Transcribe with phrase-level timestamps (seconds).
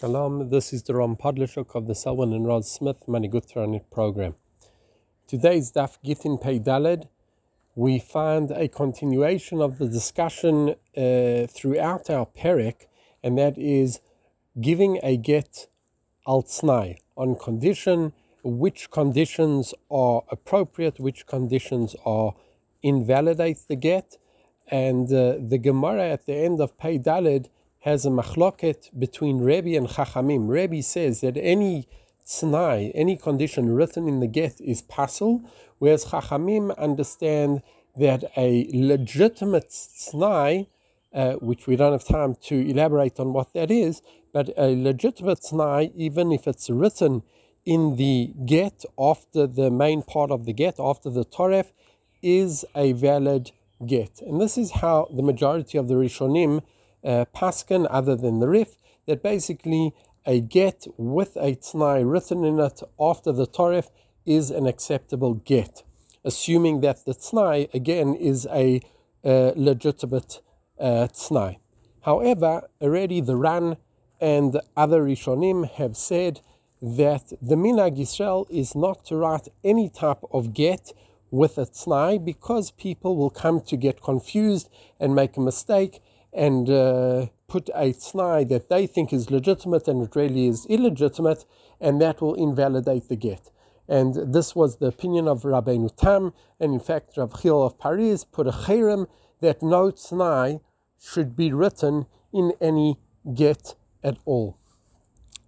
[0.00, 4.36] Shalom, this is Doron Podlashuk of the Selwyn and Rod Smith Manhigut Toranit program.
[5.26, 7.08] Today's Daf Gittin Pei Daled,
[7.74, 12.86] we find a continuation of the discussion uh, throughout our Perek,
[13.24, 13.98] and that is
[14.60, 15.66] giving a get
[16.28, 18.12] al tznai on condition,
[18.44, 22.36] which conditions are appropriate, which conditions are
[22.84, 24.16] invalidate the get,
[24.68, 27.48] and uh, the Gemara at the end of Pei Daled
[27.80, 30.48] has a machloket between Rebbe and Chachamim.
[30.48, 31.88] Rebbe says that any
[32.26, 37.62] tznai, any condition written in the get is pasul, whereas Chachamim understand
[37.96, 40.66] that a legitimate tznai,
[41.14, 44.02] uh, which we don't have time to elaborate on what that is,
[44.32, 47.22] but a legitimate tznai, even if it's written
[47.64, 51.66] in the get after the main part of the get, after the toref,
[52.22, 53.52] is a valid
[53.86, 54.20] get.
[54.20, 56.62] And this is how the majority of the Rishonim
[57.04, 59.94] paskin other than the Rif that basically
[60.26, 63.88] a get with a tnai written in it after the toref
[64.26, 65.82] is an acceptable get,
[66.24, 68.80] assuming that the tnai again is a
[69.24, 70.40] uh, legitimate
[70.78, 71.56] uh, tnai.
[72.02, 73.76] However, already the Ran
[74.20, 76.40] and other Rishonim have said
[76.80, 80.92] that the Minhag Yisrael is not to write any type of get
[81.30, 84.68] with a tnai because people will come to get confused
[85.00, 86.00] and make a mistake
[86.32, 91.44] and uh, put a tnai that they think is legitimate and it really is illegitimate,
[91.80, 93.50] and that will invalidate the get.
[93.88, 98.24] And this was the opinion of Rabbeinu Tam, and in fact, Rav Chil of Paris
[98.24, 99.06] put a cherem
[99.40, 100.60] that no tnai
[101.00, 102.98] should be written in any
[103.34, 104.58] get at all.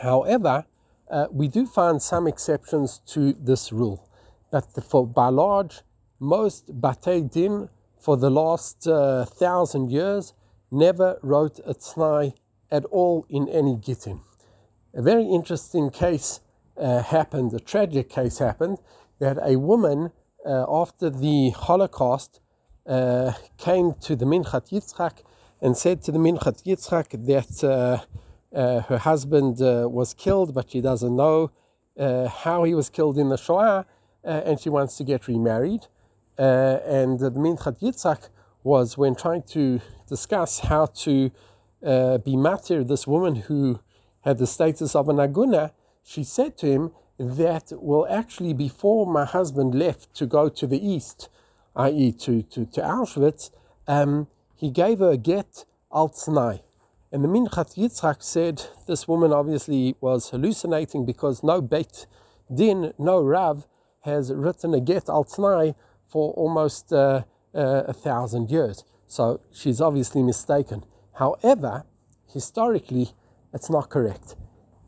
[0.00, 0.64] However,
[1.10, 4.08] uh, we do find some exceptions to this rule.
[4.50, 5.82] But for by large,
[6.18, 10.32] most batei din for the last uh, thousand years
[10.72, 12.34] never wrote a tznai
[12.70, 14.20] at all in any gittin.
[14.94, 16.40] A very interesting case
[16.76, 18.78] uh, happened, a tragic case happened,
[19.18, 20.10] that a woman
[20.44, 22.40] uh, after the Holocaust
[22.86, 25.22] uh, came to the Minchat Yitzchak
[25.60, 30.70] and said to the Minchat Yitzchak that uh, uh, her husband uh, was killed, but
[30.70, 31.52] she doesn't know
[31.96, 33.84] how he was killed in the Shoah,
[34.24, 35.86] and she wants to get remarried.
[36.38, 38.30] and the Minchat Yitzchak
[38.62, 41.30] was when trying to discuss how to
[41.84, 43.80] uh, be matir this woman who
[44.22, 49.24] had the status of an aguna, she said to him that, well, actually, before my
[49.24, 51.28] husband left to go to the east,
[51.76, 53.50] i.e., to, to, to Auschwitz,
[53.86, 56.60] um, he gave her a get al tznai.
[57.10, 62.06] And the Minchat Yitzchak said this woman obviously was hallucinating because no Beit
[62.52, 63.66] Din, no Rav,
[64.00, 65.74] has written a get al tznai
[66.06, 68.84] for almost uh, uh, a thousand years.
[69.06, 70.84] So she's obviously mistaken.
[71.14, 71.84] However,
[72.32, 73.10] historically,
[73.52, 74.36] it's not correct.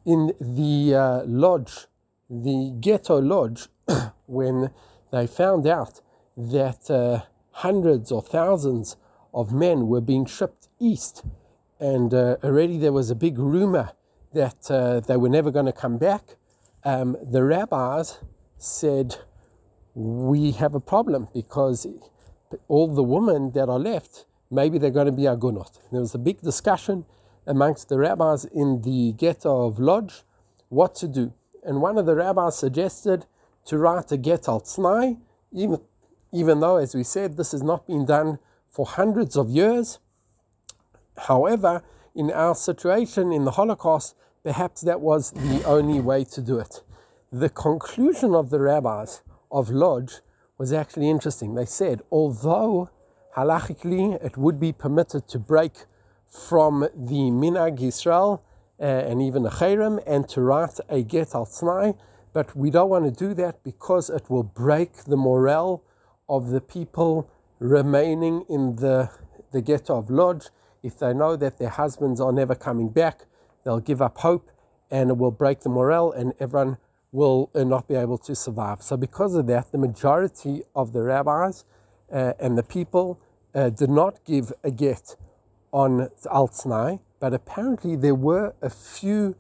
[0.05, 1.87] In the uh, Lodz,
[2.29, 3.69] the ghetto Lodz,
[4.27, 4.71] when
[5.13, 6.01] they found out
[6.37, 8.97] that uh, hundreds or thousands
[9.33, 11.25] of men were being shipped east,
[11.79, 13.91] and uh, already there was a big rumor
[14.33, 16.37] that uh, they were never going to come back,
[16.85, 18.19] um, the rabbis
[18.59, 19.17] said,
[19.95, 21.87] We have a problem because
[22.69, 25.79] all the women that are left, maybe they're going to be agunot.
[25.91, 27.05] There was a big discussion
[27.47, 30.25] amongst the rabbis in the ghetto of Lodz
[30.69, 31.33] what to do.
[31.63, 33.27] And one of the rabbis suggested
[33.67, 35.19] to write a get al tznai,
[35.53, 35.81] even,
[36.33, 38.39] even though, as we said, this has not been done
[38.69, 39.99] for hundreds of years.
[41.17, 41.83] However,
[42.15, 46.83] in our situation in the Holocaust, perhaps that was the only way to do it.
[47.33, 50.21] The conclusion of the rabbis of Lodz
[50.65, 51.55] was actually interesting.
[51.55, 52.89] They said, although
[53.37, 55.73] halachically it would be permitted to break
[56.27, 58.41] from the Minhag Yisrael
[58.81, 61.99] uh, and even a Cherem and to write a get al tznai,
[62.33, 65.83] but we don't want to do that because it will break the morale
[66.31, 69.11] of the people remaining in the,
[69.53, 70.51] the ghetto of Lodz.
[70.83, 73.27] If they know that their husbands are never coming back,
[73.65, 74.51] they'll give up hope
[74.91, 76.79] and it will break the morale and everyone
[77.15, 78.83] will not be able to survive.
[78.83, 81.65] So, because of that, the majority of the rabbis
[82.13, 83.21] uh, and the people
[83.55, 85.17] uh, did not give a get
[85.73, 89.37] on Al Tznai, but apparently there were a few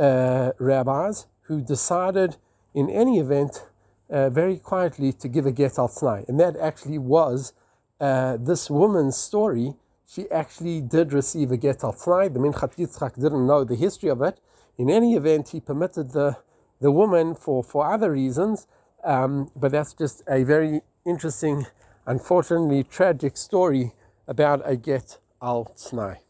[0.00, 2.36] uh, rabbis who decided,
[2.74, 3.68] in any event,
[4.10, 6.28] uh, very quietly to give a get Al Tznai.
[6.28, 7.52] And that actually was
[8.00, 9.74] uh, this woman's story.
[10.12, 12.32] She actually did receive a get Al Tznai.
[12.32, 14.40] The Minchat Yitzchak didn't know the history of it.
[14.76, 16.38] In any event, he permitted the
[16.82, 18.66] the woman for, for other reasons,
[19.04, 21.66] um, but that's just a very interesting,
[22.06, 23.92] unfortunately tragic story
[24.26, 26.21] about a get al tznai.